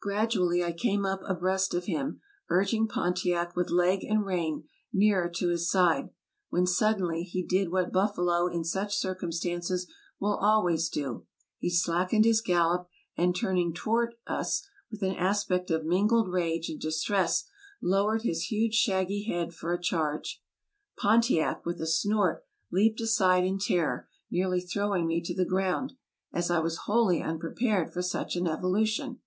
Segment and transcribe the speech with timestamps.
[0.00, 5.48] Gradually I came up abreast of him, urging Pontiac with leg and rein nearer to
[5.50, 6.08] his side,
[6.48, 9.86] when suddenly he did what buffalo in such circumstances
[10.18, 11.26] will always do;
[11.58, 16.28] he slackened his gallop, AMERICA 79 and turning toward us, with an aspect of mingled
[16.32, 17.44] rage and distress,
[17.82, 20.42] lowered his huge shaggy head for a charge.
[20.96, 22.42] Pon tiac, with a snort,
[22.72, 25.92] leaped aside in terror, nearly throwing me to the ground,
[26.32, 29.20] as I was wholly unprepared for such an evolution.